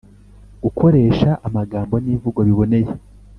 gukoresha 0.63 1.29
amagambo 1.47 1.95
n’imvugo 2.03 2.39
biboneye 2.47 2.91